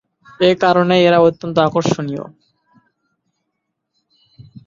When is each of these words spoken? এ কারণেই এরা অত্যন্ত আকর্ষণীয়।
এ 0.39 0.51
কারণেই 0.63 1.01
এরা 1.07 1.19
অত্যন্ত 1.27 1.55
আকর্ষণীয়। 1.67 2.23